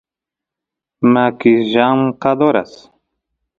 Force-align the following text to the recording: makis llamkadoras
makis 1.11 1.61
llamkadoras 1.73 2.71